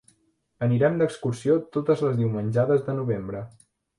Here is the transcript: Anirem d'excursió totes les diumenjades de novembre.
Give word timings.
Anirem 0.67 0.95
d'excursió 1.01 1.59
totes 1.77 2.03
les 2.07 2.17
diumenjades 2.21 2.83
de 2.89 2.99
novembre. 3.01 3.45